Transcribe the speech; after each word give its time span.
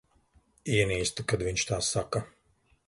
Ienīstu, 0.77 1.27
kad 1.33 1.47
viņš 1.49 1.69
tā 1.73 1.81
saka. 1.93 2.27